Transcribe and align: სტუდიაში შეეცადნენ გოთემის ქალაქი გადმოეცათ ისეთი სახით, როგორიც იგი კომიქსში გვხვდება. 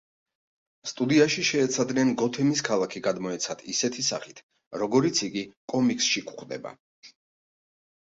სტუდიაში 0.91 1.41
შეეცადნენ 1.49 2.13
გოთემის 2.21 2.63
ქალაქი 2.69 3.01
გადმოეცათ 3.07 3.61
ისეთი 3.73 4.05
სახით, 4.07 4.41
როგორიც 4.85 5.21
იგი 5.29 5.45
კომიქსში 5.75 6.25
გვხვდება. 6.31 6.73